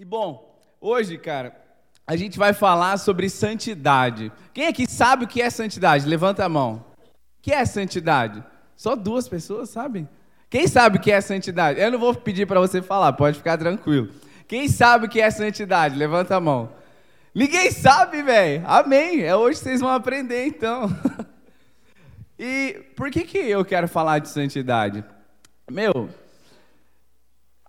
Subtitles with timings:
[0.00, 1.54] E bom, hoje, cara,
[2.06, 4.32] a gente vai falar sobre santidade.
[4.54, 6.08] Quem aqui sabe o que é santidade?
[6.08, 6.82] Levanta a mão.
[7.02, 8.42] O que é santidade?
[8.74, 10.08] Só duas pessoas sabem?
[10.48, 11.78] Quem sabe o que é santidade?
[11.78, 14.08] Eu não vou pedir para você falar, pode ficar tranquilo.
[14.48, 15.98] Quem sabe o que é santidade?
[15.98, 16.72] Levanta a mão.
[17.34, 18.62] Ninguém sabe, velho.
[18.66, 19.20] Amém.
[19.20, 20.88] É hoje que vocês vão aprender, então.
[22.40, 25.04] e por que, que eu quero falar de santidade?
[25.70, 26.08] Meu,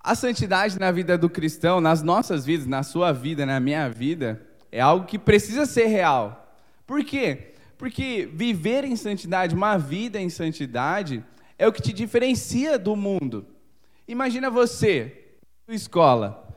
[0.04, 4.42] a santidade na vida do cristão, nas nossas vidas, na sua vida, na minha vida,
[4.72, 6.56] é algo que precisa ser real.
[6.88, 7.54] Por quê?
[7.78, 11.24] Porque viver em santidade, uma vida em santidade,
[11.58, 13.46] é o que te diferencia do mundo.
[14.08, 16.48] Imagina você, sua escola.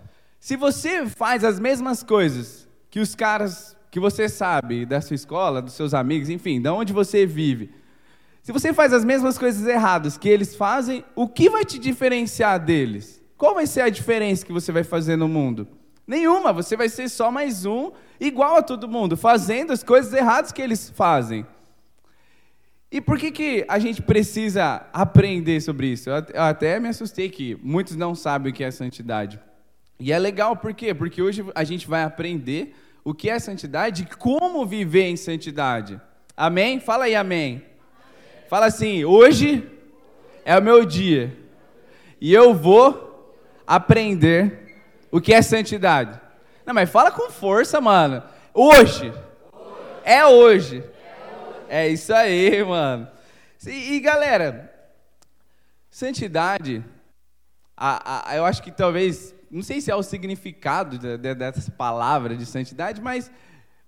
[0.41, 5.63] Se você faz as mesmas coisas que os caras que você sabe da sua escola,
[5.63, 7.71] dos seus amigos, enfim, de onde você vive,
[8.43, 12.59] se você faz as mesmas coisas erradas que eles fazem, o que vai te diferenciar
[12.59, 13.24] deles?
[13.45, 15.69] Qual vai ser a diferença que você vai fazer no mundo?
[16.07, 20.51] Nenhuma, você vai ser só mais um, igual a todo mundo, fazendo as coisas erradas
[20.51, 21.45] que eles fazem.
[22.91, 26.09] E por que, que a gente precisa aprender sobre isso?
[26.09, 29.39] Eu até me assustei que muitos não sabem o que é santidade.
[30.01, 30.95] E é legal, por quê?
[30.95, 32.75] Porque hoje a gente vai aprender
[33.05, 36.01] o que é santidade e como viver em santidade.
[36.35, 36.81] Amém?
[36.81, 37.57] Fala aí, amém.
[37.57, 37.63] amém.
[38.49, 39.71] Fala assim: hoje
[40.47, 41.37] é o meu dia
[42.19, 43.13] e eu vou
[43.67, 44.77] aprender
[45.11, 46.21] o que é santidade.
[46.67, 48.23] Não, mas fala com força, mano.
[48.53, 49.13] Hoje.
[50.05, 50.83] É hoje.
[51.69, 53.09] É isso aí, mano.
[53.67, 54.73] E, e galera,
[55.91, 56.85] santidade,
[57.77, 61.71] a, a, eu acho que talvez, não sei se é o significado de, de, dessa
[61.71, 63.31] palavra de santidade, mas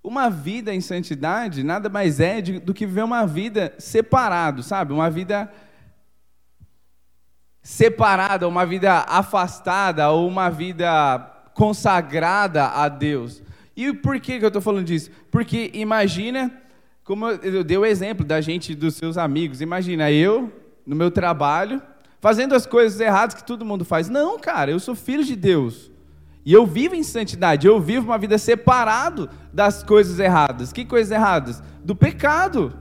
[0.03, 4.93] uma vida em santidade nada mais é de, do que viver uma vida separado, sabe?
[4.93, 5.51] Uma vida
[7.67, 11.19] separada, uma vida afastada ou uma vida
[11.53, 13.43] consagrada a Deus.
[13.77, 15.11] E por que, que eu estou falando disso?
[15.33, 16.53] Porque imagina,
[17.03, 20.53] como eu dei o exemplo da gente, dos seus amigos, imagina eu,
[20.87, 21.83] no meu trabalho,
[22.21, 24.09] fazendo as coisas erradas que todo mundo faz.
[24.09, 25.91] Não, cara, eu sou filho de Deus.
[26.45, 30.73] E eu vivo em santidade, eu vivo uma vida separado das coisas erradas.
[30.73, 31.61] Que coisas erradas?
[31.85, 32.73] Do pecado.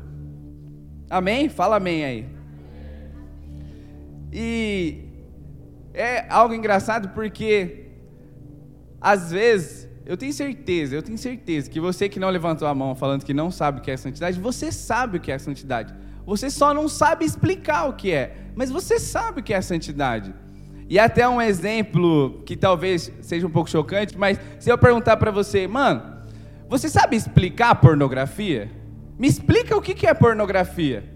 [1.10, 1.50] Amém?
[1.50, 2.35] Fala amém aí.
[4.38, 5.00] E
[5.94, 7.86] é algo engraçado porque,
[9.00, 12.94] às vezes, eu tenho certeza, eu tenho certeza que você que não levantou a mão
[12.96, 15.96] falando que não sabe o que é santidade, você sabe o que é santidade.
[16.26, 20.36] Você só não sabe explicar o que é, mas você sabe o que é santidade.
[20.90, 25.32] E até um exemplo que talvez seja um pouco chocante, mas se eu perguntar para
[25.32, 26.04] você, mano,
[26.68, 28.70] você sabe explicar pornografia?
[29.18, 31.15] Me explica o que é pornografia.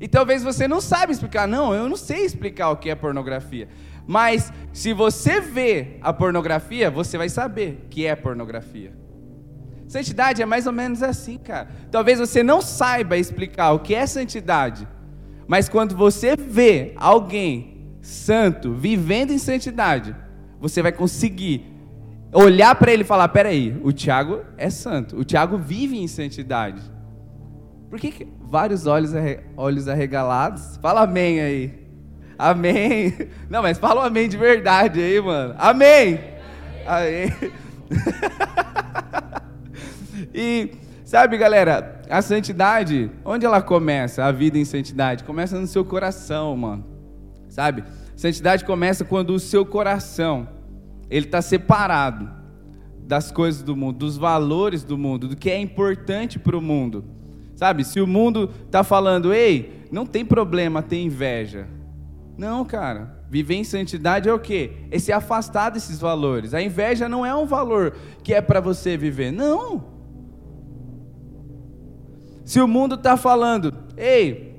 [0.00, 3.68] E talvez você não sabe explicar, não, eu não sei explicar o que é pornografia.
[4.06, 8.92] Mas se você vê a pornografia, você vai saber que é pornografia.
[9.86, 11.68] Santidade é mais ou menos assim, cara.
[11.90, 14.88] Talvez você não saiba explicar o que é santidade,
[15.46, 20.14] mas quando você vê alguém santo vivendo em santidade,
[20.60, 21.66] você vai conseguir
[22.32, 26.80] olhar para ele e falar: peraí, o Tiago é santo, o Tiago vive em santidade.
[27.90, 29.10] Por que, que vários olhos,
[29.56, 30.76] olhos arregalados?
[30.76, 31.88] Fala amém aí.
[32.38, 33.12] Amém.
[33.50, 35.56] Não, mas fala um amém de verdade aí, mano.
[35.58, 36.20] Amém.
[36.86, 37.32] Amém.
[40.32, 40.70] e
[41.04, 44.24] sabe, galera, a santidade, onde ela começa?
[44.24, 46.86] A vida em santidade começa no seu coração, mano.
[47.48, 47.82] Sabe?
[48.14, 50.48] Santidade começa quando o seu coração
[51.10, 52.30] ele está separado
[53.00, 57.18] das coisas do mundo, dos valores do mundo, do que é importante para o mundo.
[57.60, 61.68] Sabe, se o mundo está falando, ei, não tem problema ter inveja.
[62.38, 63.22] Não, cara.
[63.28, 64.72] Viver em santidade é o quê?
[64.90, 66.54] É se afastar desses valores.
[66.54, 67.94] A inveja não é um valor
[68.24, 69.30] que é para você viver.
[69.30, 69.84] Não.
[72.46, 74.58] Se o mundo está falando, ei,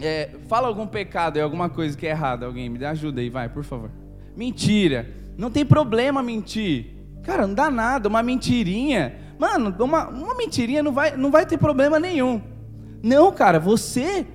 [0.00, 3.50] é, fala algum pecado e alguma coisa que é errada, alguém me ajuda aí, vai,
[3.50, 3.90] por favor.
[4.34, 5.10] Mentira.
[5.36, 6.86] Não tem problema mentir.
[7.22, 11.56] Cara, não dá nada, uma mentirinha Mano, uma, uma mentirinha não vai, não vai ter
[11.56, 12.42] problema nenhum.
[13.02, 14.26] Não, cara, você,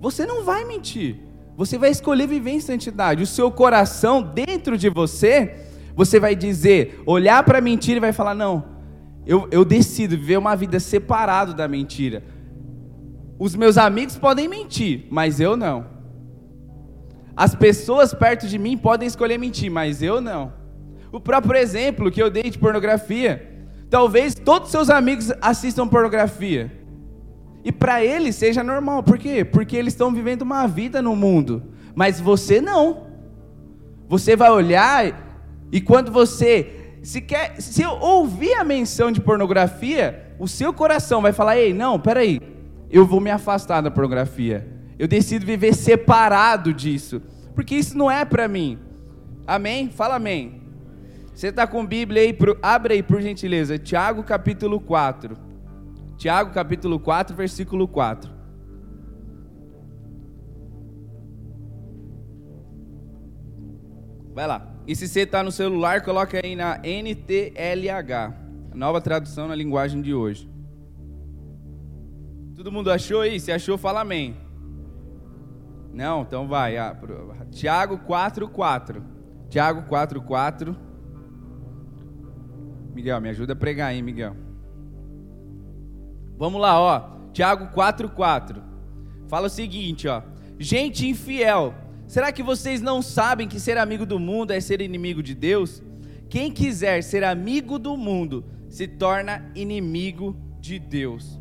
[0.00, 1.16] você não vai mentir.
[1.56, 3.20] Você vai escolher viver em santidade.
[3.20, 5.56] O seu coração dentro de você,
[5.96, 8.64] você vai dizer, olhar para a mentira e vai falar: não,
[9.26, 12.22] eu, eu decido viver uma vida separado da mentira.
[13.40, 15.84] Os meus amigos podem mentir, mas eu não.
[17.36, 20.52] As pessoas perto de mim podem escolher mentir, mas eu não.
[21.10, 23.57] O próprio exemplo que eu dei de pornografia.
[23.90, 26.72] Talvez todos seus amigos assistam pornografia.
[27.64, 29.02] E para eles seja normal.
[29.02, 29.44] Por quê?
[29.44, 31.62] Porque eles estão vivendo uma vida no mundo.
[31.94, 33.06] Mas você não.
[34.08, 35.26] Você vai olhar
[35.70, 41.32] E quando você se quer, se ouvir a menção de pornografia, o seu coração vai
[41.32, 42.40] falar: "Ei, não, peraí,
[42.90, 44.66] eu vou me afastar da pornografia.
[44.98, 47.20] Eu decido viver separado disso,
[47.54, 48.78] porque isso não é para mim."
[49.46, 49.90] Amém?
[49.90, 50.62] Fala amém.
[51.38, 55.36] Você está com Bíblia aí, abre aí por gentileza, Tiago capítulo 4.
[56.16, 58.28] Tiago capítulo 4, versículo 4.
[64.34, 64.66] Vai lá.
[64.84, 68.34] E se você está no celular, coloca aí na NTLH,
[68.74, 70.50] nova tradução na linguagem de hoje.
[72.56, 73.38] Todo mundo achou aí?
[73.38, 74.36] Se achou, fala amém.
[75.94, 76.22] Não?
[76.22, 76.76] Então vai.
[76.78, 76.96] Ah,
[77.52, 79.04] Tiago 4, 4.
[79.48, 80.87] Tiago 4, 4.
[82.98, 84.36] Miguel, me ajuda a pregar aí, Miguel.
[86.36, 87.30] Vamos lá, ó.
[87.32, 88.62] Tiago 4, 4.
[89.28, 90.22] Fala o seguinte, ó.
[90.58, 91.74] Gente infiel
[92.08, 95.82] Será que vocês não sabem que ser amigo do mundo é ser inimigo de Deus?
[96.30, 101.38] Quem quiser ser amigo do mundo se torna inimigo de Deus.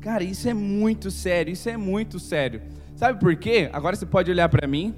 [0.00, 2.62] Cara, isso é muito sério, isso é muito sério.
[2.96, 3.70] Sabe por quê?
[3.72, 4.92] Agora você pode olhar para mim.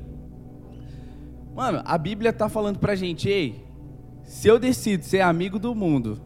[1.55, 3.62] Mano, a Bíblia tá falando pra gente, ei,
[4.25, 6.21] se eu decido ser amigo do mundo,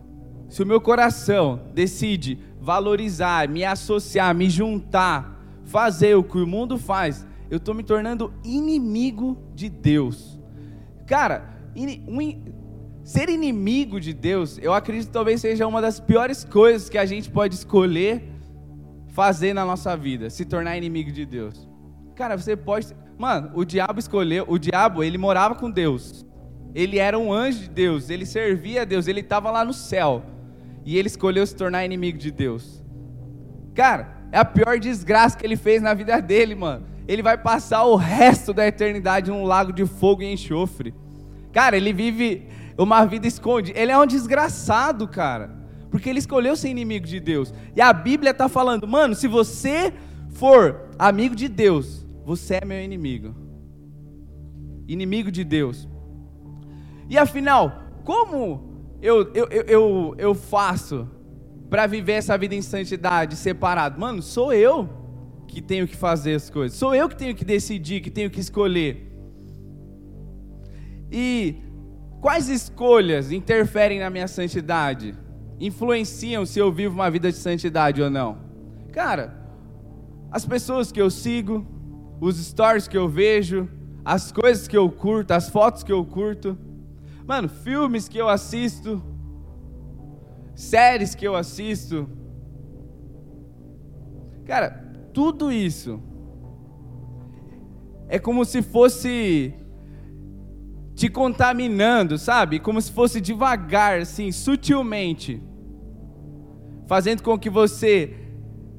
[0.48, 6.78] se o meu coração decide valorizar, me associar, me juntar, fazer o que o mundo
[6.78, 10.38] faz, eu estou me tornando inimigo de Deus.
[11.06, 12.42] Cara, um,
[13.04, 17.30] ser inimigo de Deus, eu acredito talvez seja uma das piores coisas que a gente
[17.30, 18.22] pode escolher
[19.08, 21.68] fazer na nossa vida, se tornar inimigo de Deus.
[22.14, 22.88] Cara, você pode.
[23.16, 24.44] Mano, o diabo escolheu.
[24.48, 26.26] O diabo, ele morava com Deus.
[26.74, 28.10] Ele era um anjo de Deus.
[28.10, 29.06] Ele servia a Deus.
[29.06, 30.22] Ele estava lá no céu.
[30.84, 32.82] E ele escolheu se tornar inimigo de Deus.
[33.74, 37.84] Cara, é a pior desgraça que ele fez na vida dele, mano ele vai passar
[37.84, 40.94] o resto da eternidade num lago de fogo e enxofre.
[41.50, 43.80] Cara, ele vive uma vida escondida.
[43.80, 45.56] Ele é um desgraçado, cara.
[45.90, 47.52] Porque ele escolheu ser inimigo de Deus.
[47.74, 49.90] E a Bíblia está falando, mano, se você
[50.28, 53.34] for amigo de Deus, você é meu inimigo.
[54.86, 55.88] Inimigo de Deus.
[57.08, 61.08] E afinal, como eu, eu, eu, eu, faço
[61.70, 63.98] para viver essa vida em santidade, separado?
[63.98, 64.88] Mano, sou eu
[65.46, 66.76] que tenho que fazer as coisas.
[66.76, 69.10] Sou eu que tenho que decidir, que tenho que escolher.
[71.10, 71.56] E
[72.20, 75.14] quais escolhas interferem na minha santidade?
[75.58, 78.38] Influenciam se eu vivo uma vida de santidade ou não?
[78.92, 79.34] Cara,
[80.30, 81.66] as pessoas que eu sigo,
[82.20, 83.68] os stories que eu vejo,
[84.04, 86.58] as coisas que eu curto, as fotos que eu curto,
[87.28, 89.02] mano, filmes que eu assisto,
[90.54, 92.08] séries que eu assisto.
[94.46, 94.70] Cara,
[95.12, 96.02] tudo isso
[98.08, 99.52] é como se fosse
[100.94, 102.58] te contaminando, sabe?
[102.58, 105.42] Como se fosse devagar, assim, sutilmente,
[106.86, 108.14] fazendo com que você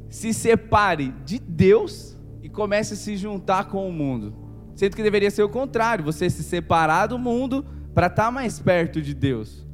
[0.10, 4.34] se separe de Deus e comece a se juntar com o mundo.
[4.74, 7.64] Sendo que deveria ser o contrário, você se separar do mundo
[8.00, 9.68] para estar tá mais perto de Deus.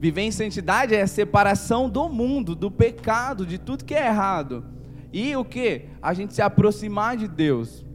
[0.00, 4.64] Viver em santidade é a separação do mundo, do pecado, de tudo que é errado
[5.12, 5.84] e o que?
[6.02, 7.86] A gente se aproximar de Deus.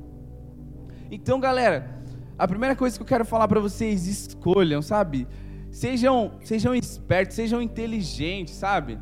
[1.11, 2.01] Então, galera,
[2.39, 5.27] a primeira coisa que eu quero falar para vocês, escolham, sabe?
[5.69, 8.97] Sejam, sejam espertos, sejam inteligentes, sabe?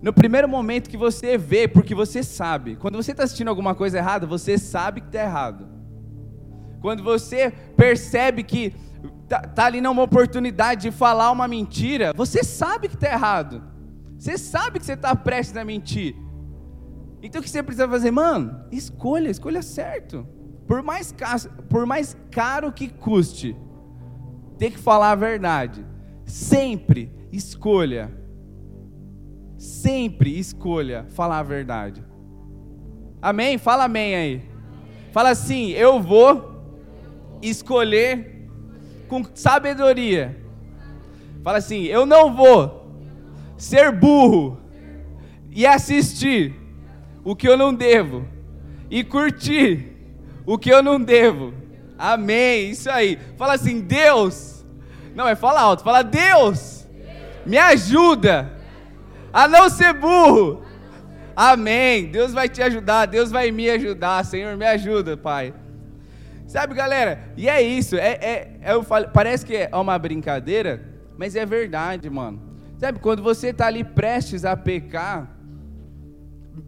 [0.00, 2.76] No primeiro momento que você vê, porque você sabe.
[2.76, 5.66] Quando você está assistindo alguma coisa errada, você sabe que está errado.
[6.80, 8.72] Quando você percebe que
[9.30, 13.62] tá, tá ali numa oportunidade de falar uma mentira, você sabe que está errado.
[14.18, 16.16] Você sabe que você está prestes a mentir.
[17.22, 18.10] Então o que você precisa fazer?
[18.10, 20.26] Mano, escolha, escolha certo.
[20.66, 23.56] Por mais, caro, por mais caro que custe,
[24.58, 25.86] ter que falar a verdade.
[26.26, 28.12] Sempre escolha.
[29.56, 32.04] Sempre escolha falar a verdade.
[33.22, 33.58] Amém?
[33.58, 34.50] Fala amém aí.
[35.12, 36.50] Fala assim: eu vou
[37.42, 38.39] escolher
[39.10, 40.40] com sabedoria.
[41.42, 42.88] Fala assim: eu não vou
[43.58, 44.56] ser burro
[45.50, 46.54] e assistir
[47.24, 48.24] o que eu não devo
[48.88, 49.96] e curtir
[50.46, 51.52] o que eu não devo.
[51.98, 52.70] Amém.
[52.70, 53.18] Isso aí.
[53.36, 54.64] Fala assim, Deus.
[55.14, 55.82] Não, é fala alto.
[55.82, 56.86] Fala, Deus,
[57.44, 58.52] me ajuda
[59.32, 60.62] a não ser burro.
[61.34, 62.06] Amém.
[62.06, 63.06] Deus vai te ajudar.
[63.06, 64.24] Deus vai me ajudar.
[64.24, 65.52] Senhor, me ajuda, Pai.
[66.50, 67.32] Sabe, galera?
[67.36, 67.94] E é isso.
[67.94, 70.84] É, é, é eu falo, parece que é uma brincadeira,
[71.16, 72.42] mas é verdade, mano.
[72.76, 75.30] Sabe, quando você está ali prestes a pecar,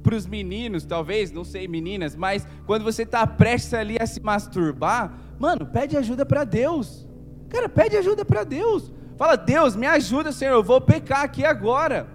[0.00, 4.20] para os meninos, talvez, não sei, meninas, mas quando você está prestes ali a se
[4.20, 7.04] masturbar, mano, pede ajuda para Deus.
[7.48, 8.92] Cara, pede ajuda para Deus.
[9.16, 12.06] Fala, Deus, me ajuda, Senhor, eu vou pecar aqui agora.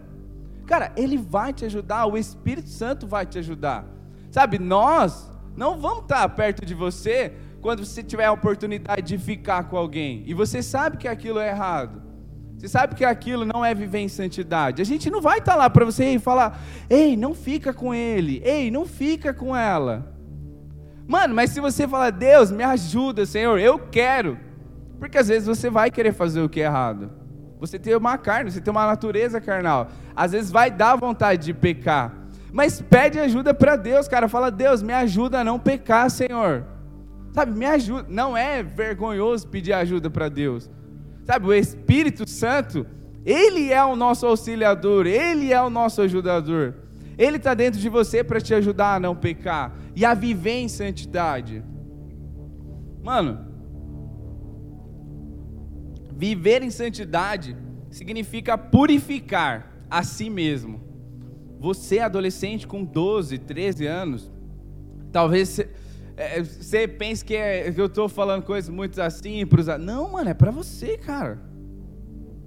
[0.65, 3.85] Cara, Ele vai te ajudar, o Espírito Santo vai te ajudar.
[4.31, 7.33] Sabe, nós não vamos estar perto de você
[7.67, 11.49] quando você tiver a oportunidade de ficar com alguém e você sabe que aquilo é
[11.49, 12.01] errado.
[12.57, 14.81] Você sabe que aquilo não é viver em santidade.
[14.81, 18.41] A gente não vai estar lá para você falar: "Ei, não fica com ele.
[18.45, 20.15] Ei, não fica com ela".
[21.05, 24.37] Mano, mas se você falar: "Deus, me ajuda, Senhor, eu quero".
[24.97, 27.11] Porque às vezes você vai querer fazer o que é errado.
[27.59, 29.89] Você tem uma carne, você tem uma natureza carnal.
[30.15, 32.15] Às vezes vai dar vontade de pecar.
[32.49, 34.29] Mas pede ajuda para Deus, cara.
[34.29, 36.76] Fala, Deus, me ajuda a não pecar, Senhor.
[37.37, 38.07] Sabe, me ajuda.
[38.09, 40.67] Não é vergonhoso pedir ajuda para Deus.
[41.23, 42.83] Sabe, o Espírito Santo,
[43.23, 46.73] Ele é o nosso auxiliador, Ele é o nosso ajudador.
[47.15, 50.67] Ele está dentro de você para te ajudar a não pecar e a viver em
[50.67, 51.63] santidade.
[53.03, 53.45] Mano,
[56.17, 57.55] Viver em santidade
[57.91, 60.81] significa purificar a si mesmo.
[61.59, 64.31] Você, adolescente com 12, 13 anos,
[65.11, 65.59] talvez
[66.17, 69.45] é, você pense que, é, que eu estou falando coisas muito assim
[69.79, 71.39] Não, mano, é para você, cara.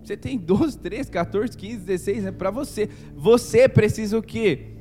[0.02, 2.90] Você tem 12, 13, 14, 15, 16, é para você.
[3.14, 4.72] Você precisa o quê?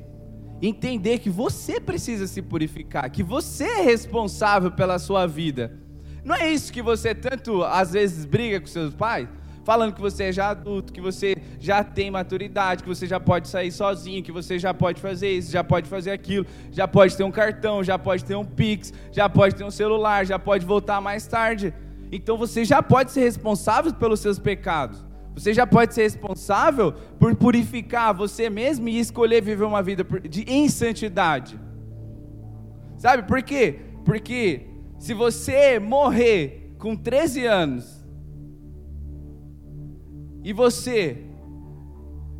[0.60, 5.78] Entender que você precisa se purificar, que você é responsável pela sua vida.
[6.24, 9.28] Não é isso que você tanto às vezes briga com seus pais?
[9.70, 13.46] Falando que você é já adulto, que você já tem maturidade, que você já pode
[13.46, 17.22] sair sozinho, que você já pode fazer isso, já pode fazer aquilo, já pode ter
[17.22, 21.00] um cartão, já pode ter um Pix, já pode ter um celular, já pode voltar
[21.00, 21.72] mais tarde.
[22.10, 25.06] Então você já pode ser responsável pelos seus pecados.
[25.36, 30.52] Você já pode ser responsável por purificar você mesmo e escolher viver uma vida de
[30.52, 31.56] insantidade.
[32.98, 33.78] Sabe por quê?
[34.04, 34.66] Porque
[34.98, 37.99] se você morrer com 13 anos
[40.42, 41.24] e você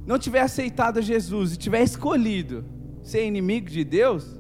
[0.07, 2.65] não tiver aceitado Jesus e tiver escolhido
[3.03, 4.39] ser inimigo de Deus,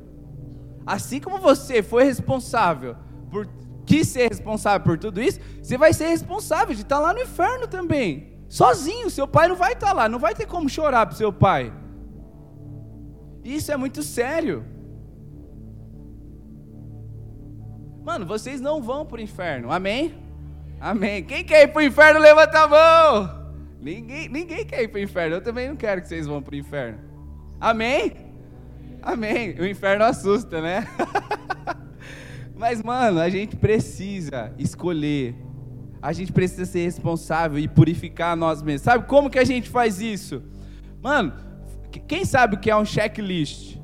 [0.86, 2.96] assim como você foi responsável
[3.30, 3.48] por
[3.86, 7.66] quis ser responsável por tudo isso, você vai ser responsável de estar lá no inferno
[7.66, 8.38] também.
[8.48, 11.72] Sozinho, seu pai não vai estar lá, não vai ter como chorar para seu pai.
[13.44, 14.64] Isso é muito sério.
[18.04, 20.14] Mano, vocês não vão para o inferno, amém?
[20.80, 21.22] Amém.
[21.24, 23.39] Quem quer ir para o inferno, levanta a mão.
[23.80, 25.36] Ninguém, ninguém quer ir para o inferno.
[25.36, 26.98] Eu também não quero que vocês vão para o inferno.
[27.58, 28.12] Amém?
[29.02, 29.58] Amém.
[29.58, 30.86] O inferno assusta, né?
[32.54, 35.34] Mas, mano, a gente precisa escolher.
[36.02, 38.82] A gente precisa ser responsável e purificar nós mesmos.
[38.82, 40.42] Sabe como que a gente faz isso?
[41.02, 41.32] Mano,
[42.06, 43.78] quem sabe o que é um checklist?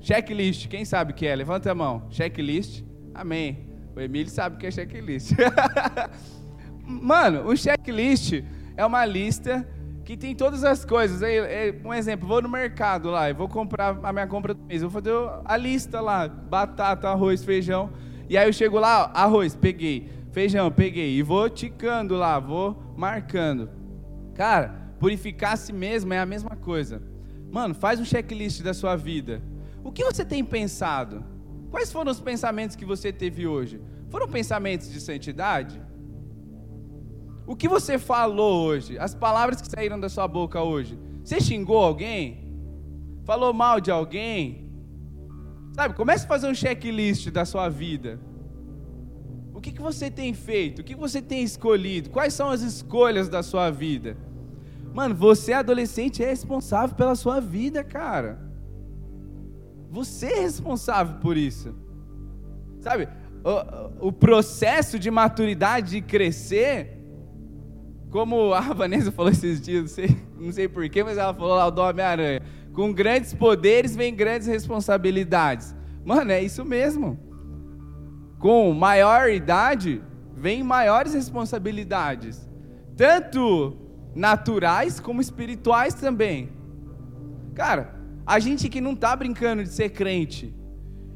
[0.00, 1.34] Checklist, quem sabe o que é?
[1.34, 2.06] Levanta a mão.
[2.10, 2.84] Checklist.
[3.12, 3.68] Amém.
[3.96, 5.32] O Emílio sabe o que é checklist.
[6.86, 8.42] Mano, o checklist
[8.80, 9.68] é uma lista
[10.06, 11.20] que tem todas as coisas.
[11.84, 14.80] Um exemplo, vou no mercado lá e vou comprar a minha compra do mês.
[14.80, 15.12] Vou fazer
[15.44, 17.90] a lista lá: batata, arroz, feijão.
[18.26, 20.08] E aí eu chego lá, arroz, peguei.
[20.32, 21.18] Feijão, peguei.
[21.18, 23.68] E vou ticando lá, vou marcando.
[24.34, 27.02] Cara, purificar a si mesmo é a mesma coisa.
[27.52, 29.42] Mano, faz um checklist da sua vida.
[29.84, 31.22] O que você tem pensado?
[31.70, 33.78] Quais foram os pensamentos que você teve hoje?
[34.08, 35.82] Foram pensamentos de santidade?
[37.50, 38.96] O que você falou hoje?
[38.96, 40.96] As palavras que saíram da sua boca hoje?
[41.24, 42.54] Você xingou alguém?
[43.24, 44.70] Falou mal de alguém?
[45.72, 48.20] Sabe, comece a fazer um checklist da sua vida.
[49.52, 50.78] O que, que você tem feito?
[50.78, 52.10] O que você tem escolhido?
[52.10, 54.16] Quais são as escolhas da sua vida?
[54.94, 58.38] Mano, você adolescente é responsável pela sua vida, cara.
[59.90, 61.74] Você é responsável por isso.
[62.78, 63.08] Sabe,
[63.42, 66.99] o, o processo de maturidade, de crescer,
[68.10, 71.66] como a Vanessa falou esses dias, não sei, não sei porquê, mas ela falou lá
[71.66, 72.42] o do Homem-Aranha.
[72.72, 75.74] Com grandes poderes vem grandes responsabilidades.
[76.04, 77.18] Mano, é isso mesmo.
[78.38, 80.02] Com maior idade
[80.34, 82.48] vem maiores responsabilidades.
[82.96, 83.76] Tanto
[84.14, 86.50] naturais como espirituais também.
[87.54, 87.94] Cara,
[88.26, 90.54] a gente que não está brincando de ser crente.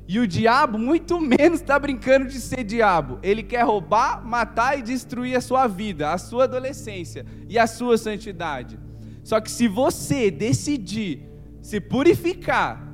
[0.07, 3.19] E o diabo, muito menos, está brincando de ser diabo.
[3.23, 7.97] Ele quer roubar, matar e destruir a sua vida, a sua adolescência e a sua
[7.97, 8.79] santidade.
[9.23, 11.27] Só que se você decidir
[11.63, 12.87] se purificar,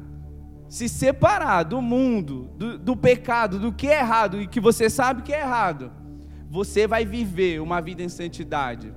[0.69, 5.23] se separar do mundo, do, do pecado, do que é errado e que você sabe
[5.23, 5.91] que é errado,
[6.49, 8.95] você vai viver uma vida em santidade.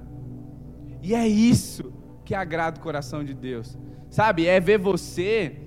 [1.02, 1.92] E é isso
[2.24, 3.76] que agrada o coração de Deus.
[4.12, 5.63] Sabe, é ver você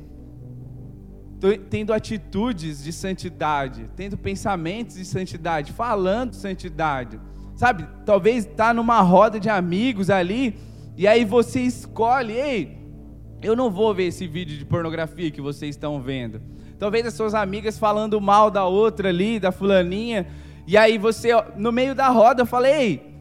[1.68, 7.20] tendo atitudes de santidade, tendo pensamentos de santidade, falando de santidade.
[7.54, 7.86] Sabe?
[8.04, 10.58] Talvez tá numa roda de amigos ali
[10.96, 12.78] e aí você escolhe, ei,
[13.42, 16.40] eu não vou ver esse vídeo de pornografia que vocês estão vendo.
[16.78, 20.26] Talvez as suas amigas falando mal da outra ali, da fulaninha,
[20.66, 23.14] e aí você, no meio da roda, fala, ei,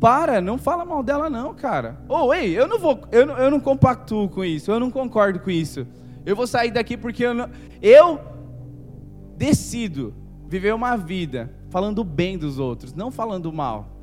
[0.00, 1.98] para, não fala mal dela não, cara.
[2.08, 5.50] Ou, ei, eu não vou, eu eu não compactuo com isso, eu não concordo com
[5.50, 5.86] isso.
[6.26, 7.48] Eu vou sair daqui porque eu não,
[7.80, 8.20] eu
[9.36, 10.12] decido
[10.48, 13.96] viver uma vida falando bem dos outros, não falando mal.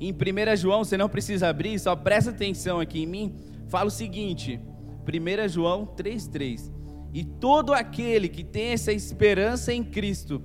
[0.00, 3.36] Em 1 João, você não precisa abrir, só presta atenção aqui em mim.
[3.66, 4.60] Fala o seguinte,
[5.06, 6.70] 1 João 3,3:
[7.12, 10.40] E todo aquele que tem essa esperança em Cristo,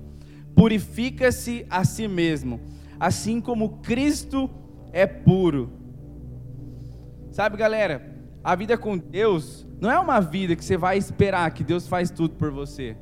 [0.56, 2.60] purifica-se a si mesmo,
[2.98, 4.50] assim como Cristo
[4.92, 5.77] é puro.
[7.38, 8.02] Sabe, galera,
[8.42, 12.10] a vida com Deus não é uma vida que você vai esperar que Deus faz
[12.10, 12.96] tudo por você.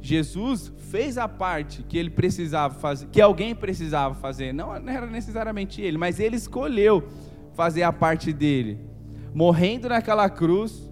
[0.00, 4.54] Jesus fez a parte que ele precisava fazer, que alguém precisava fazer.
[4.54, 7.06] Não era necessariamente ele, mas ele escolheu
[7.52, 8.80] fazer a parte dele.
[9.34, 10.90] Morrendo naquela cruz,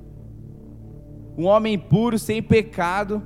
[1.39, 3.23] um homem puro, sem pecado,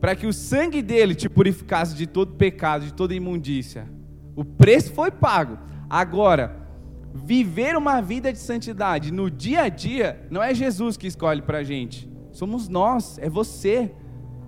[0.00, 3.86] para que o sangue dele te purificasse de todo pecado, de toda imundícia.
[4.34, 5.58] O preço foi pago.
[5.90, 6.67] Agora,
[7.14, 11.58] viver uma vida de santidade no dia a dia, não é Jesus que escolhe para
[11.58, 13.92] a gente, somos nós, é você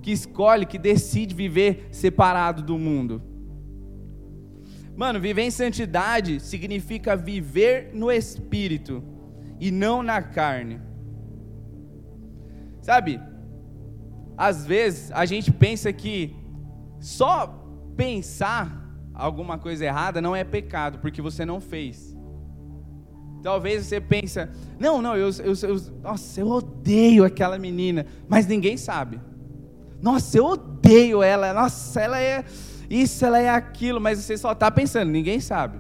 [0.03, 3.23] que escolhe, que decide viver separado do mundo.
[4.97, 9.03] Mano, viver em santidade significa viver no espírito
[9.59, 10.81] e não na carne.
[12.83, 13.21] Sabe?
[14.37, 16.35] Às vezes a gente pensa que
[16.99, 17.47] só
[17.97, 18.81] pensar
[19.15, 22.10] alguma coisa errada não é pecado, porque você não fez.
[23.43, 28.77] Talvez você pensa, não, não, eu, eu, eu, nossa, eu odeio aquela menina, mas ninguém
[28.77, 29.21] sabe.
[30.03, 31.53] Nossa, eu odeio ela.
[31.53, 32.45] Nossa, ela é
[32.89, 35.79] isso, ela é aquilo, mas você só está pensando, ninguém sabe.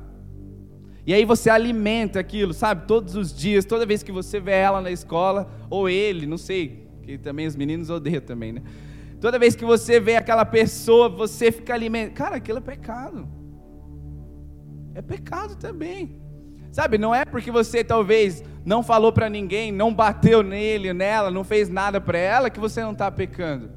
[1.06, 2.86] E aí você alimenta aquilo, sabe?
[2.86, 6.86] Todos os dias, toda vez que você vê ela na escola, ou ele, não sei,
[7.02, 8.62] que também os meninos odeiam também, né?
[9.20, 12.14] Toda vez que você vê aquela pessoa, você fica alimentando.
[12.14, 13.28] Cara, aquilo é pecado.
[14.94, 16.20] É pecado também.
[16.72, 21.42] Sabe, não é porque você talvez não falou para ninguém, não bateu nele, nela, não
[21.42, 23.70] fez nada para ela, que você não está pecando.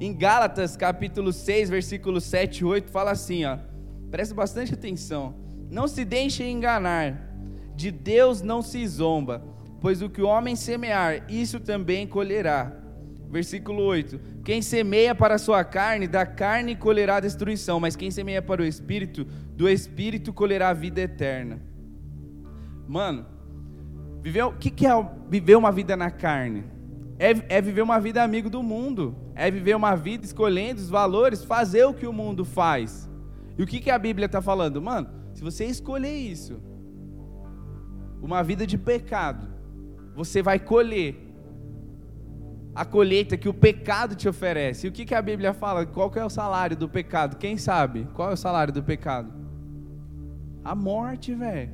[0.00, 3.58] Em Gálatas, capítulo 6, versículo 7 e 8, fala assim, ó.
[4.10, 5.34] Preste bastante atenção.
[5.70, 7.30] Não se deixe enganar.
[7.74, 9.42] De Deus não se zomba,
[9.80, 12.83] pois o que o homem semear, isso também colherá.
[13.34, 18.40] Versículo 8: Quem semeia para a sua carne, da carne colherá destruição, mas quem semeia
[18.40, 19.24] para o espírito,
[19.56, 21.60] do espírito colherá a vida eterna.
[22.86, 23.26] Mano,
[24.22, 24.92] viver, o que, que é
[25.28, 26.62] viver uma vida na carne?
[27.18, 31.42] É, é viver uma vida amigo do mundo é viver uma vida escolhendo os valores,
[31.42, 33.10] fazer o que o mundo faz.
[33.58, 34.80] E o que, que a Bíblia está falando?
[34.80, 36.60] Mano, se você escolher isso,
[38.22, 39.48] uma vida de pecado,
[40.14, 41.23] você vai colher
[42.74, 44.86] a colheita que o pecado te oferece.
[44.86, 45.86] E o que, que a Bíblia fala?
[45.86, 47.36] Qual que é o salário do pecado?
[47.36, 48.08] Quem sabe?
[48.14, 49.32] Qual é o salário do pecado?
[50.64, 51.70] A morte, velho.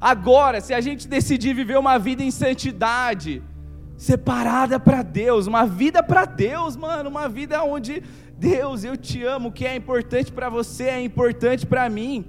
[0.00, 3.42] Agora, se a gente decidir viver uma vida em santidade,
[3.96, 8.02] separada para Deus, uma vida para Deus, mano, uma vida onde
[8.38, 12.26] Deus, eu te amo, o que é importante para você é importante para mim.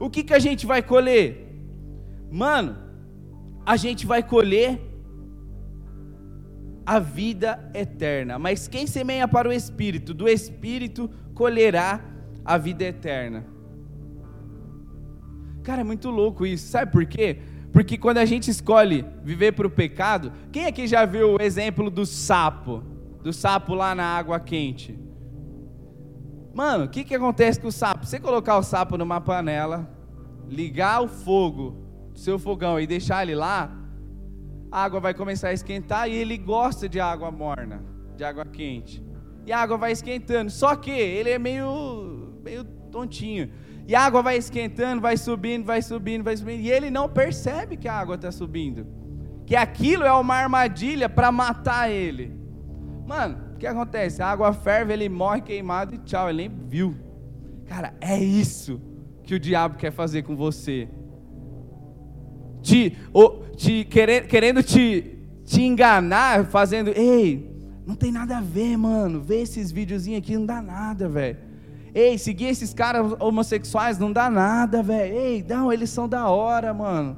[0.00, 1.46] O que que a gente vai colher?
[2.30, 2.76] Mano,
[3.64, 4.89] a gente vai colher
[6.84, 8.38] a vida eterna.
[8.38, 12.00] Mas quem semeia para o espírito, do espírito colherá
[12.44, 13.46] a vida eterna.
[15.62, 16.68] Cara, é muito louco isso.
[16.68, 17.38] Sabe por quê?
[17.72, 21.90] Porque quando a gente escolhe viver para o pecado, quem aqui já viu o exemplo
[21.90, 22.82] do sapo?
[23.22, 24.98] Do sapo lá na água quente?
[26.52, 28.06] Mano, o que, que acontece com o sapo?
[28.06, 29.88] Você colocar o sapo numa panela,
[30.48, 31.76] ligar o fogo
[32.12, 33.79] do seu fogão e deixar ele lá,
[34.70, 37.82] a água vai começar a esquentar e ele gosta de água morna,
[38.16, 39.02] de água quente.
[39.44, 40.50] E a água vai esquentando.
[40.50, 43.50] Só que ele é meio, meio tontinho.
[43.86, 46.60] E a água vai esquentando, vai subindo, vai subindo, vai subindo.
[46.60, 48.86] E ele não percebe que a água está subindo.
[49.44, 52.38] Que aquilo é uma armadilha para matar ele.
[53.06, 54.22] Mano, o que acontece?
[54.22, 56.94] A água ferve, ele morre queimado e tchau, ele nem viu.
[57.66, 58.80] Cara, é isso
[59.24, 60.88] que o diabo quer fazer com você.
[62.62, 62.96] Te,
[63.56, 67.50] te querendo, querendo te, te enganar, fazendo, ei,
[67.86, 69.20] não tem nada a ver, mano.
[69.20, 71.38] Vê esses videozinhos aqui, não dá nada, velho.
[71.92, 75.12] Ei, seguir esses caras homossexuais não dá nada, velho.
[75.12, 77.16] Ei, não, eles são da hora, mano.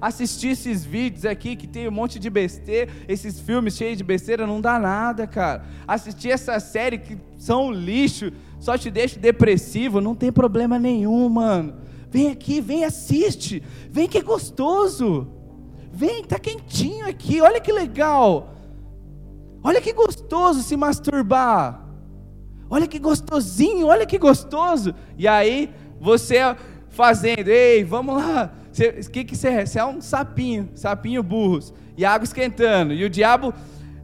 [0.00, 4.46] assistir esses vídeos aqui que tem um monte de besteira, esses filmes cheios de besteira,
[4.46, 5.64] não dá nada, cara.
[5.86, 11.81] Assistir essa série que são lixo, só te deixa depressivo, não tem problema nenhum, mano.
[12.12, 13.62] Vem aqui, vem assiste.
[13.90, 15.28] Vem que é gostoso.
[15.90, 17.40] Vem, tá quentinho aqui.
[17.40, 18.54] Olha que legal.
[19.64, 21.88] Olha que gostoso se masturbar.
[22.68, 24.94] Olha que gostosinho, olha que gostoso.
[25.16, 26.36] E aí, você
[26.90, 28.52] fazendo, ei, vamos lá.
[29.06, 29.66] O que, que você é?
[29.66, 31.72] Você é um sapinho, sapinho burros.
[31.96, 32.92] E a água esquentando.
[32.92, 33.54] E o diabo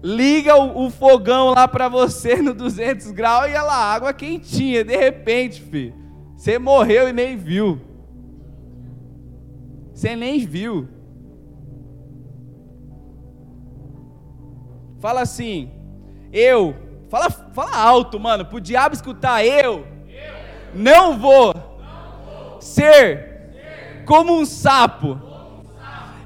[0.02, 4.82] liga o, o fogão lá para você no 200 graus e ela água quentinha.
[4.82, 5.94] De repente, filho,
[6.34, 7.87] você morreu e nem viu.
[9.98, 10.88] Você nem viu.
[15.00, 15.72] Fala assim,
[16.32, 16.76] eu.
[17.10, 19.44] Fala, fala alto, mano, pro diabo escutar.
[19.44, 25.20] Eu, eu não, vou não vou ser, ser como um sapo.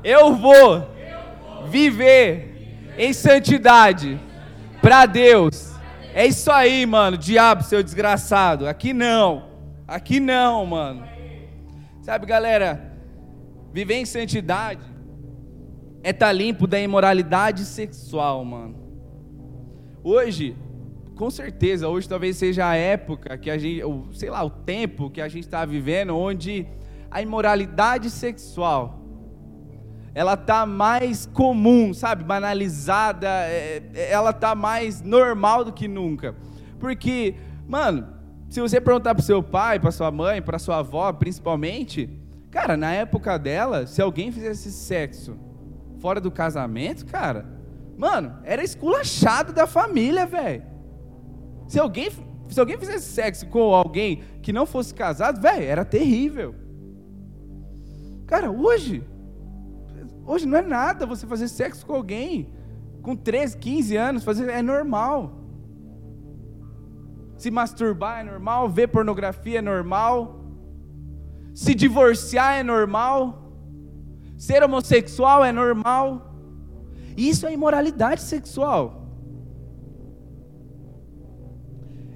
[0.05, 0.87] Eu, vou
[1.69, 4.21] viver em santidade
[4.83, 5.73] para Deus.
[6.13, 7.17] É isso aí, mano.
[7.17, 8.69] Diabo, seu desgraçado.
[8.69, 9.49] Aqui não.
[9.89, 11.09] Aqui não, mano.
[12.03, 12.92] Sabe, galera?
[13.73, 14.85] Viver em santidade
[16.03, 18.77] é estar tá limpo da imoralidade sexual, mano.
[20.05, 20.57] Hoje,
[21.17, 25.09] com certeza, hoje talvez seja a época que a gente, ou, sei lá, o tempo
[25.11, 26.67] que a gente está vivendo, onde
[27.11, 29.01] a imoralidade sexual
[30.15, 36.35] ela tá mais comum, sabe, banalizada, é, é ela tá mais normal do que nunca.
[36.79, 38.07] Porque, mano,
[38.51, 42.11] se você perguntar para seu pai, para sua mãe, para sua avó, principalmente,
[42.53, 45.39] Cara, na época dela, se alguém fizesse sexo
[46.01, 47.47] fora do casamento, cara,
[47.97, 50.63] mano, era esculachado da família, velho.
[51.67, 52.11] Se alguém,
[52.51, 56.55] se alguém fizesse sexo com alguém que não fosse casado, velho, era terrível.
[58.27, 59.03] Cara, hoje,
[60.27, 62.53] hoje não é nada você fazer sexo com alguém
[63.01, 65.39] com 13, 15 anos, fazer é normal.
[67.39, 70.42] Se masturbar é normal, ver pornografia é normal.
[71.55, 73.53] Se divorciar é normal.
[74.37, 76.35] Ser homossexual é normal.
[77.17, 79.03] Isso é imoralidade sexual.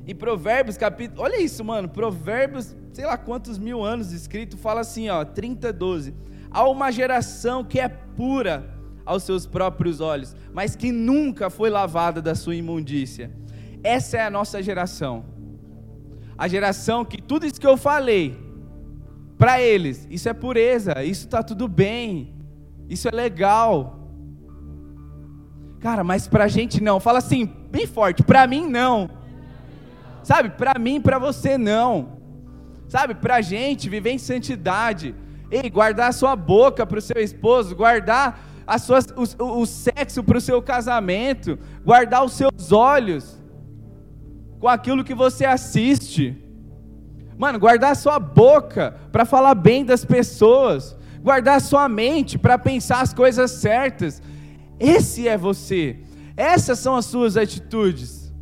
[0.06, 1.22] Em Provérbios, capítulo.
[1.22, 1.88] Olha isso, mano.
[1.88, 6.14] Provérbios, sei lá quantos mil anos escrito, fala assim, ó, 30, 12.
[6.50, 8.72] Há uma geração que é pura
[9.04, 13.30] aos seus próprios olhos, mas que nunca foi lavada da sua imundícia.
[13.82, 15.24] Essa é a nossa geração.
[16.38, 18.45] A geração que tudo isso que eu falei,
[19.38, 22.34] para eles, isso é pureza, isso está tudo bem,
[22.88, 23.96] isso é legal.
[25.80, 26.98] Cara, mas para a gente não.
[26.98, 29.10] Fala assim, bem forte, para mim não.
[30.22, 32.16] Sabe, para mim, para você não.
[32.88, 35.14] Sabe, para a gente viver em santidade.
[35.50, 38.98] Ei, guardar a sua boca para o seu esposo, guardar a sua,
[39.38, 43.40] o, o sexo para o seu casamento, guardar os seus olhos
[44.58, 46.45] com aquilo que você assiste.
[47.38, 53.12] Mano, guardar sua boca para falar bem das pessoas, guardar sua mente para pensar as
[53.12, 54.22] coisas certas.
[54.80, 55.98] Esse é você.
[56.36, 58.32] Essas são as suas atitudes.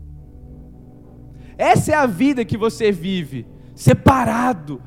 [1.56, 4.82] Essa é a vida que você vive, separado,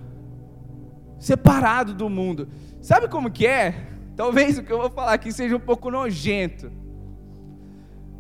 [1.18, 2.50] separado do mundo.
[2.82, 3.88] Sabe como que é?
[4.16, 6.72] Talvez o que eu vou falar aqui seja um pouco nojento.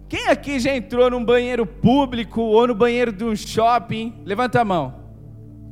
[0.07, 4.21] Quem aqui já entrou num banheiro público ou no banheiro de um shopping?
[4.23, 4.96] Levanta a mão.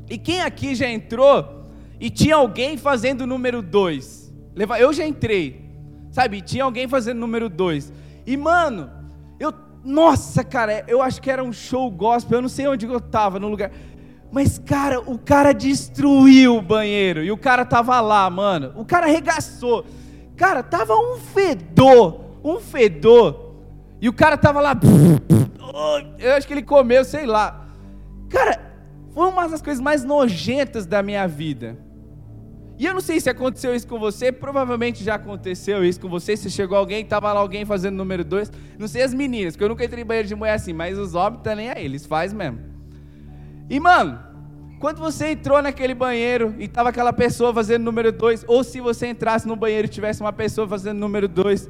[0.09, 1.63] E quem aqui já entrou
[1.99, 4.33] e tinha alguém fazendo o número 2?
[4.79, 5.69] Eu já entrei,
[6.11, 6.41] sabe?
[6.41, 7.91] Tinha alguém fazendo o número 2.
[8.25, 8.89] E mano,
[9.39, 13.01] eu, nossa, cara, eu acho que era um show gospel, eu não sei onde eu
[13.01, 13.71] tava no lugar.
[14.31, 17.23] Mas, cara, o cara destruiu o banheiro.
[17.23, 18.73] E o cara tava lá, mano.
[18.75, 19.85] O cara arregaçou.
[20.35, 22.21] Cara, tava um fedor.
[22.43, 23.55] Um fedor.
[24.01, 24.77] E o cara tava lá.
[26.19, 27.67] Eu acho que ele comeu, sei lá.
[28.29, 28.64] Cara,
[29.15, 31.77] foi uma das coisas mais nojentas da minha vida.
[32.77, 36.35] E eu não sei se aconteceu isso com você, provavelmente já aconteceu isso com você.
[36.35, 38.51] Se chegou alguém, estava lá alguém fazendo número dois.
[38.77, 41.15] Não sei as meninas, porque eu nunca entrei em banheiro de mulher assim, mas os
[41.15, 42.59] homens estão nem aí, eles fazem mesmo.
[43.69, 44.19] E mano,
[44.81, 49.07] quando você entrou naquele banheiro e tava aquela pessoa fazendo número dois, ou se você
[49.07, 51.69] entrasse no banheiro e tivesse uma pessoa fazendo número dois,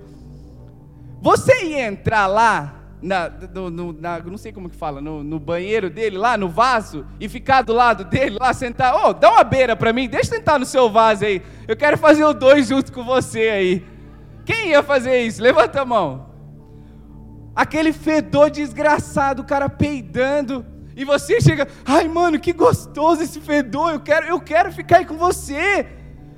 [1.21, 5.39] você ia entrar lá na, no, no, na, não sei como que fala, no, no,
[5.39, 9.31] banheiro dele, lá no vaso, e ficar do lado dele, lá sentar, ô, oh, dá
[9.31, 12.33] uma beira para mim, deixa eu sentar no seu vaso aí, eu quero fazer o
[12.33, 13.85] dois junto com você aí.
[14.43, 15.41] Quem ia fazer isso?
[15.41, 16.29] Levanta a mão.
[17.55, 20.65] Aquele fedor desgraçado, o cara peidando,
[20.95, 25.05] e você chega, ai mano, que gostoso esse fedor, eu quero, eu quero ficar aí
[25.05, 25.85] com você.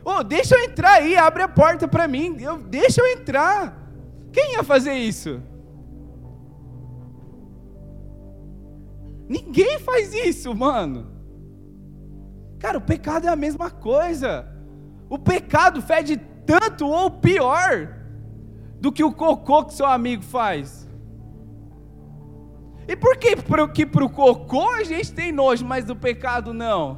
[0.03, 3.87] Ô, oh, deixa eu entrar aí, abre a porta para mim, eu, deixa eu entrar.
[4.33, 5.41] Quem ia fazer isso?
[9.27, 11.11] Ninguém faz isso, mano.
[12.59, 14.47] Cara, o pecado é a mesma coisa.
[15.09, 17.95] O pecado fede tanto ou pior
[18.79, 20.87] do que o cocô que seu amigo faz.
[22.87, 26.53] E por que pro, que para o cocô a gente tem nojo, mas do pecado
[26.53, 26.97] não?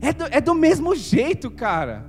[0.00, 2.06] É do, é do mesmo jeito, cara.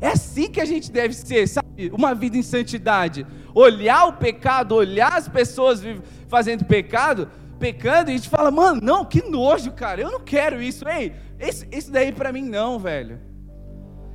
[0.00, 1.90] É assim que a gente deve ser, sabe?
[1.92, 3.24] Uma vida em santidade.
[3.54, 5.82] Olhar o pecado, olhar as pessoas
[6.26, 7.28] fazendo pecado,
[7.60, 10.00] pecando, e a gente fala, mano, não, que nojo, cara.
[10.00, 10.88] Eu não quero isso.
[10.88, 13.20] Ei, esse, daí para mim não, velho.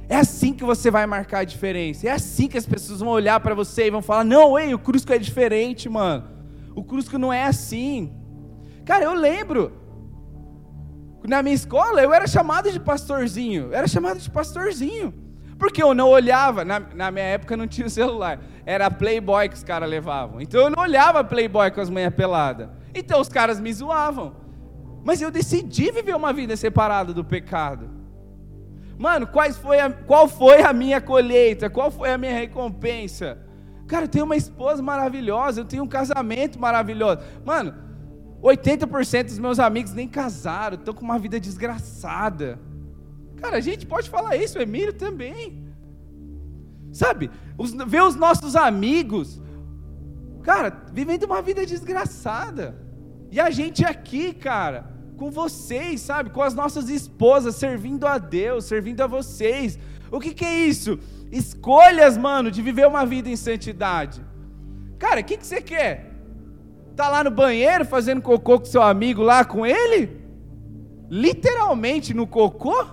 [0.10, 2.08] É assim que você vai marcar a diferença.
[2.08, 4.80] É assim que as pessoas vão olhar para você e vão falar: Não, ei, o
[4.80, 6.28] Crusco é diferente, mano.
[6.76, 8.14] O Crusco não é assim.
[8.84, 9.72] Cara, eu lembro.
[11.28, 13.66] Na minha escola, eu era chamado de pastorzinho.
[13.66, 15.12] Eu era chamado de pastorzinho.
[15.58, 16.64] Porque eu não olhava.
[16.64, 18.40] Na, na minha época não tinha celular.
[18.64, 20.40] Era Playboy que os caras levavam.
[20.40, 22.70] Então eu não olhava Playboy com as manhãs peladas.
[22.96, 24.36] Então os caras me zoavam.
[25.04, 27.90] Mas eu decidi viver uma vida separada do pecado.
[28.98, 31.70] Mano, quais foi a, qual foi a minha colheita?
[31.70, 33.38] Qual foi a minha recompensa?
[33.88, 37.20] Cara, eu tenho uma esposa maravilhosa, eu tenho um casamento maravilhoso.
[37.46, 37.76] Mano,
[38.42, 42.60] 80% dos meus amigos nem casaram, estão com uma vida desgraçada.
[43.38, 45.66] Cara, a gente pode falar isso, o Emílio também.
[46.92, 49.42] Sabe, os, ver os nossos amigos,
[50.42, 52.85] cara, vivendo uma vida desgraçada.
[53.32, 56.30] E a gente aqui, cara, com vocês, sabe?
[56.30, 59.80] Com as nossas esposas, servindo a Deus, servindo a vocês.
[60.12, 61.00] O que, que é isso?
[61.32, 64.24] Escolhas, mano, de viver uma vida em santidade.
[64.98, 66.12] Cara, o que, que você quer?
[66.96, 70.22] Tá lá no banheiro fazendo cocô com seu amigo lá com ele?
[71.10, 72.86] Literalmente no cocô?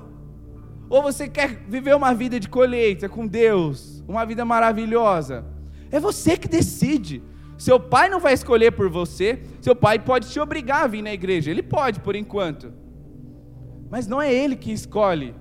[0.88, 4.02] Ou você quer viver uma vida de colheita com Deus?
[4.08, 5.44] Uma vida maravilhosa?
[5.90, 7.22] É você que decide.
[7.62, 9.40] Seu pai não vai escolher por você.
[9.60, 11.48] Seu pai pode te obrigar a vir na igreja.
[11.48, 12.72] Ele pode, por enquanto.
[13.88, 15.32] Mas não é ele que escolhe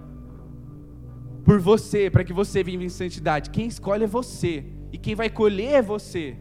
[1.43, 3.49] por você, para que você viva em santidade.
[3.49, 4.63] Quem escolhe é você.
[4.91, 6.37] E quem vai colher é você.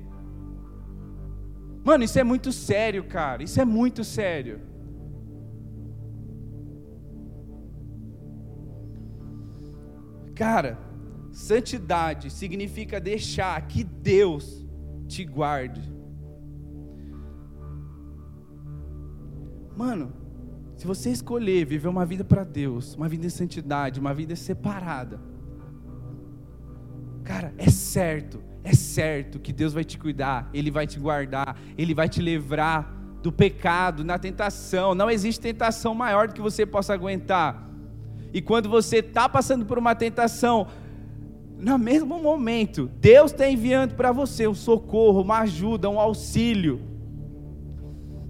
[1.82, 3.42] Mano, isso é muito sério, cara.
[3.42, 4.60] Isso é muito sério.
[10.34, 10.78] Cara,
[11.32, 14.59] santidade significa deixar que Deus
[15.10, 15.82] te guarde.
[19.76, 20.12] Mano,
[20.76, 25.20] se você escolher viver uma vida para Deus, uma vida em santidade, uma vida separada,
[27.24, 31.92] cara, é certo, é certo que Deus vai te cuidar, Ele vai te guardar, Ele
[31.92, 34.94] vai te livrar do pecado, na tentação.
[34.94, 37.68] Não existe tentação maior do que você possa aguentar.
[38.32, 40.68] E quando você está passando por uma tentação,
[41.60, 46.80] no mesmo momento, Deus está enviando para você um socorro, uma ajuda, um auxílio.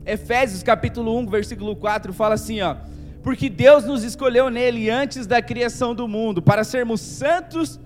[0.05, 2.77] Efésios capítulo 1, versículo 4 fala assim, ó:
[3.23, 7.79] Porque Deus nos escolheu nele antes da criação do mundo, para sermos santos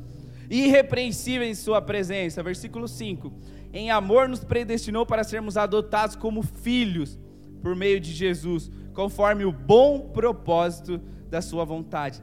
[0.48, 2.42] e irrepreensíveis em sua presença.
[2.42, 3.30] Versículo 5:
[3.72, 7.18] Em amor nos predestinou para sermos adotados como filhos
[7.62, 12.22] por meio de Jesus, conforme o bom propósito da sua vontade.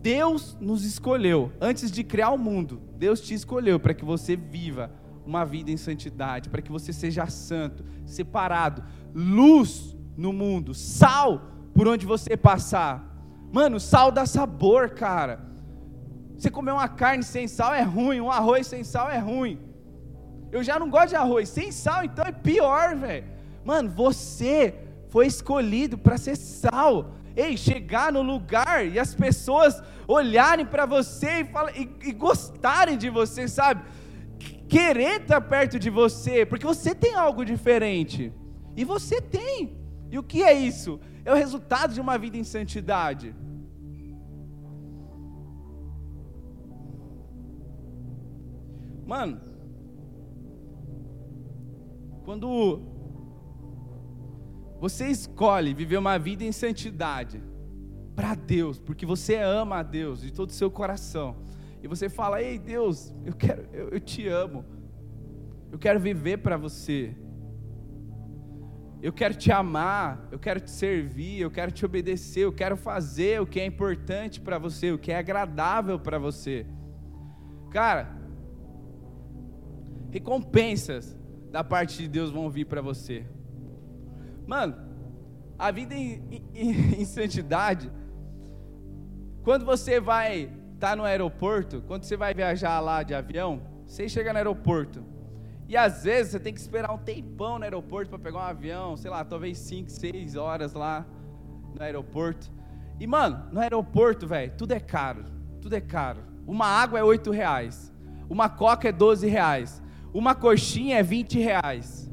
[0.00, 2.80] Deus nos escolheu antes de criar o mundo.
[2.96, 4.90] Deus te escolheu para que você viva
[5.26, 8.82] uma vida em santidade, para que você seja santo, separado,
[9.14, 11.42] luz no mundo, sal
[11.74, 13.04] por onde você passar.
[13.52, 15.46] Mano, sal dá sabor, cara.
[16.36, 19.58] Você comer uma carne sem sal é ruim, um arroz sem sal é ruim.
[20.50, 23.26] Eu já não gosto de arroz, sem sal então é pior, velho.
[23.64, 24.74] Mano, você
[25.08, 31.40] foi escolhido para ser sal ei, chegar no lugar e as pessoas olharem para você
[31.40, 33.82] e, falar, e, e gostarem de você, sabe?
[34.68, 38.32] Querer estar perto de você, porque você tem algo diferente.
[38.76, 39.78] E você tem.
[40.10, 41.00] E o que é isso?
[41.24, 43.34] É o resultado de uma vida em santidade.
[49.06, 49.40] Mano,
[52.24, 52.97] quando
[54.80, 57.42] você escolhe viver uma vida em santidade
[58.14, 61.36] para Deus, porque você ama a Deus de todo o seu coração.
[61.82, 64.64] E você fala: "Ei, Deus, eu quero eu, eu te amo.
[65.70, 67.14] Eu quero viver para você.
[69.00, 73.40] Eu quero te amar, eu quero te servir, eu quero te obedecer, eu quero fazer
[73.40, 76.66] o que é importante para você, o que é agradável para você.
[77.70, 78.16] Cara,
[80.10, 81.16] recompensas
[81.50, 83.24] da parte de Deus vão vir para você.
[84.48, 84.74] Mano,
[85.58, 87.92] a vida em, em, em santidade,
[89.42, 94.32] quando você vai tá no aeroporto, quando você vai viajar lá de avião, você chega
[94.32, 95.04] no aeroporto.
[95.68, 98.96] E às vezes você tem que esperar um tempão no aeroporto para pegar um avião,
[98.96, 101.04] sei lá, talvez 5, 6 horas lá
[101.74, 102.50] no aeroporto.
[102.98, 105.26] E mano, no aeroporto, velho, tudo é caro.
[105.60, 106.22] Tudo é caro.
[106.46, 107.92] Uma água é 8 reais.
[108.30, 109.82] Uma coca é 12 reais.
[110.14, 112.10] Uma coxinha é 20 reais.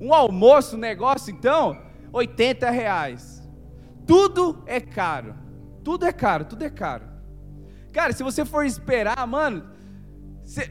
[0.00, 1.80] Um almoço, um negócio, então,
[2.12, 3.42] 80 reais.
[4.06, 5.34] Tudo é caro.
[5.82, 7.04] Tudo é caro, tudo é caro.
[7.92, 9.64] Cara, se você for esperar, mano,
[10.44, 10.70] se,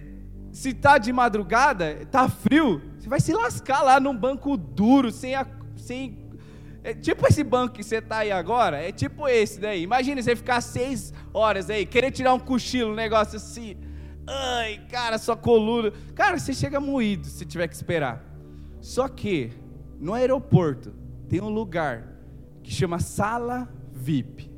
[0.52, 5.36] se tá de madrugada, tá frio, você vai se lascar lá num banco duro, sem,
[5.36, 6.24] a, sem
[6.84, 9.82] é tipo esse banco que você tá aí agora, é tipo esse daí.
[9.84, 13.78] Imagina você ficar seis horas aí, querer tirar um cochilo, um negócio assim.
[14.28, 15.92] Ai, cara, sua coluna.
[16.14, 18.33] Cara, você chega moído se tiver que esperar.
[18.84, 19.50] Só que
[19.98, 20.94] no aeroporto
[21.30, 22.20] tem um lugar
[22.62, 24.52] que chama sala VIP.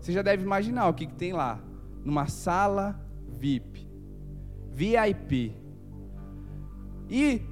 [0.00, 1.60] Você já deve imaginar o que, que tem lá.
[2.02, 3.86] Numa sala VIP.
[4.72, 5.54] VIP.
[7.10, 7.42] E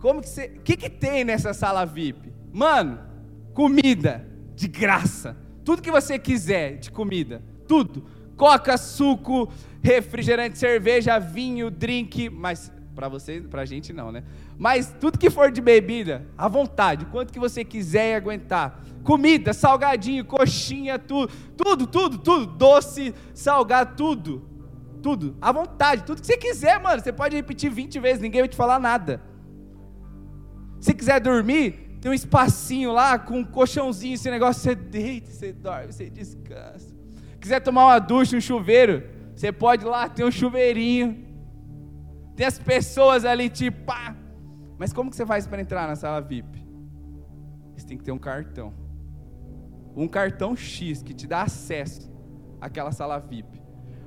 [0.00, 0.56] como que você.
[0.56, 2.32] O que, que tem nessa sala VIP?
[2.52, 2.98] Mano,
[3.54, 5.36] comida de graça.
[5.64, 7.40] Tudo que você quiser de comida.
[7.68, 8.04] Tudo.
[8.36, 9.48] Coca, suco,
[9.80, 14.22] refrigerante, cerveja, vinho, drink, mas para você, para a gente não, né?
[14.58, 18.82] Mas tudo que for de bebida, à vontade, quanto que você quiser aguentar.
[19.02, 24.48] Comida, salgadinho, coxinha, tudo, tudo, tudo, tudo, doce, salgado, tudo.
[25.02, 27.02] Tudo, à vontade, tudo que você quiser, mano.
[27.02, 29.20] Você pode repetir 20 vezes, ninguém vai te falar nada.
[30.80, 35.52] Se quiser dormir, tem um espacinho lá com um colchãozinho, esse negócio, você deita, você
[35.52, 36.94] dorme, você descansa.
[37.40, 39.02] Quiser tomar uma ducha, um chuveiro,
[39.34, 41.31] você pode ir lá, tem um chuveirinho.
[42.36, 44.16] Tem as pessoas ali, tipo, pá.
[44.78, 46.66] Mas como que você faz para entrar na sala VIP?
[47.76, 48.72] Você tem que ter um cartão.
[49.94, 52.10] Um cartão X que te dá acesso
[52.60, 53.60] àquela sala VIP.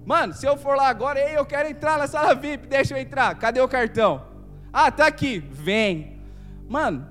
[0.05, 3.01] Mano, se eu for lá agora, ei, eu quero entrar na sala VIP, deixa eu
[3.01, 3.35] entrar.
[3.38, 4.25] Cadê o cartão?
[4.71, 5.39] Ah, tá aqui.
[5.39, 6.21] Vem.
[6.67, 7.07] Mano,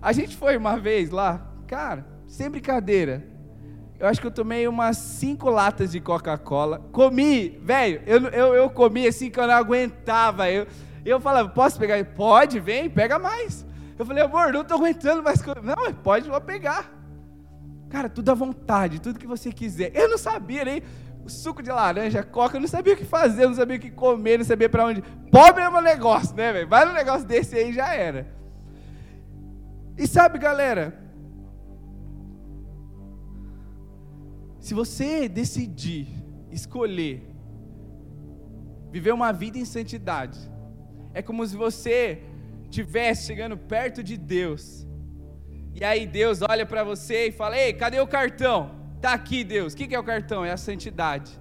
[0.00, 3.31] a gente foi uma vez lá, cara, sem brincadeira.
[4.02, 6.80] Eu acho que eu tomei umas cinco latas de Coca-Cola.
[6.90, 10.50] Comi, velho, eu, eu, eu comi assim que eu não aguentava.
[10.50, 10.66] Eu,
[11.04, 12.04] eu falava, posso pegar?
[12.04, 13.64] Pode, vem, pega mais.
[13.96, 15.40] Eu falei, amor, não estou aguentando mais.
[15.62, 16.92] Não, pode, vou pegar.
[17.90, 19.92] Cara, tudo à vontade, tudo que você quiser.
[19.94, 20.82] Eu não sabia nem
[21.28, 24.36] suco de laranja, coca, eu não sabia o que fazer, não sabia o que comer,
[24.36, 25.00] não sabia para onde.
[25.30, 26.68] Pobre é um negócio, né, velho?
[26.68, 28.26] Vai no negócio desse aí já era.
[29.96, 31.01] E sabe, galera,
[34.62, 36.06] Se você decidir
[36.48, 37.20] escolher
[38.92, 40.38] viver uma vida em santidade,
[41.12, 42.22] é como se você
[42.62, 44.86] estivesse chegando perto de Deus.
[45.74, 48.70] E aí Deus olha para você e fala: Ei, cadê o cartão?
[49.00, 49.72] Tá aqui, Deus.
[49.72, 50.44] O que é o cartão?
[50.44, 51.36] É a santidade.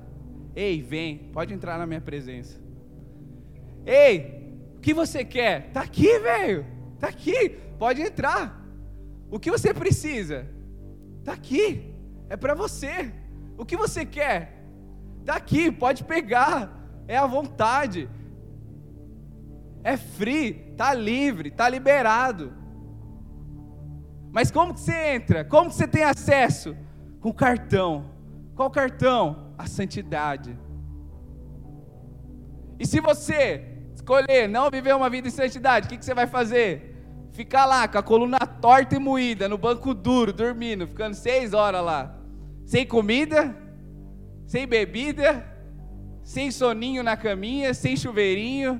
[0.56, 2.60] Ei, vem, pode entrar na minha presença.
[3.86, 5.70] Ei, o que você quer?
[5.72, 6.66] Tá aqui, velho.
[7.00, 7.50] Tá aqui.
[7.78, 8.66] Pode entrar.
[9.30, 10.48] O que você precisa?
[11.24, 11.91] Tá aqui.
[12.32, 13.14] É para você.
[13.58, 14.64] O que você quer?
[15.20, 16.72] Está aqui, pode pegar.
[17.06, 18.10] É à vontade.
[19.84, 22.54] É free, está livre, está liberado.
[24.32, 25.44] Mas como que você entra?
[25.44, 26.74] Como que você tem acesso?
[27.20, 28.06] Com cartão.
[28.56, 29.54] Qual cartão?
[29.58, 30.58] A santidade.
[32.80, 33.44] E se você
[33.94, 36.96] escolher não viver uma vida em santidade, o que, que você vai fazer?
[37.34, 41.84] Ficar lá com a coluna torta e moída, no banco duro, dormindo, ficando seis horas
[41.84, 42.21] lá.
[42.72, 43.54] Sem comida,
[44.46, 45.46] sem bebida,
[46.24, 48.80] sem soninho na caminha, sem chuveirinho.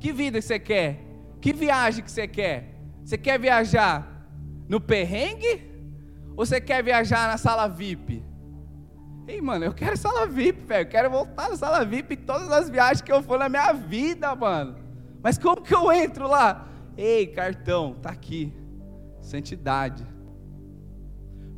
[0.00, 0.98] Que vida que você quer?
[1.40, 2.74] Que viagem que você quer?
[3.04, 4.26] Você quer viajar
[4.68, 5.62] no perrengue?
[6.30, 8.20] Ou você quer viajar na sala VIP?
[9.28, 10.86] Ei, mano, eu quero sala VIP, velho.
[10.86, 13.72] Eu quero voltar na sala VIP em todas as viagens que eu for na minha
[13.72, 14.74] vida, mano.
[15.22, 16.68] Mas como que eu entro lá?
[16.96, 18.60] Ei, cartão, tá aqui.
[19.32, 20.06] Santidade.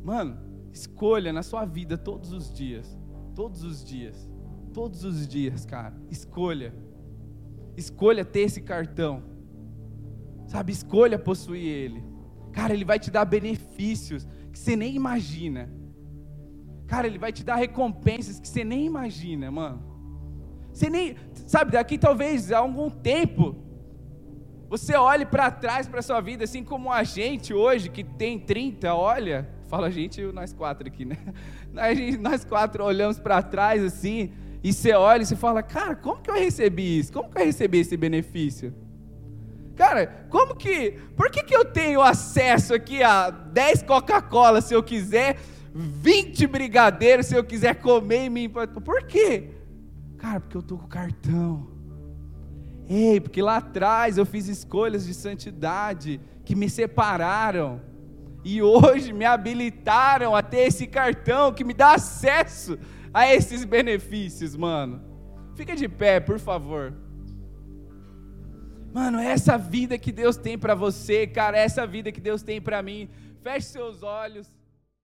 [0.01, 0.37] Mano,
[0.71, 2.97] escolha na sua vida todos os dias.
[3.35, 4.29] Todos os dias.
[4.73, 5.93] Todos os dias, cara.
[6.09, 6.73] Escolha.
[7.75, 9.21] Escolha ter esse cartão.
[10.47, 12.01] Sabe, escolha possuir ele.
[12.53, 15.69] Cara, ele vai te dar benefícios que você nem imagina.
[16.87, 19.83] Cara, ele vai te dar recompensas que você nem imagina, mano.
[20.71, 23.64] Você nem, sabe, daqui talvez há algum tempo
[24.69, 28.93] você olhe para trás para sua vida, assim como a gente hoje, que tem 30,
[28.93, 31.17] olha, fala a gente nós quatro aqui, né?
[31.71, 34.31] Nós, nós quatro olhamos para trás assim,
[34.63, 37.11] e você olha e você fala, cara, como que eu recebi isso?
[37.11, 38.73] Como que eu recebi esse benefício?
[39.75, 40.91] Cara, como que.
[41.15, 45.37] Por que, que eu tenho acesso aqui a 10 Coca-Cola se eu quiser,
[45.73, 48.49] 20 brigadeiros se eu quiser comer em mim?
[48.49, 49.49] Por quê?
[50.17, 51.74] Cara, porque eu tô com cartão.
[52.87, 57.81] Ei, porque lá atrás eu fiz escolhas de santidade que me separaram.
[58.43, 62.77] E hoje me habilitaram a ter esse cartão que me dá acesso
[63.13, 65.01] a esses benefícios, mano.
[65.55, 66.93] Fica de pé, por favor.
[68.93, 72.81] Mano, essa vida que Deus tem para você, cara, essa vida que Deus tem para
[72.81, 73.09] mim.
[73.41, 74.51] Feche seus olhos.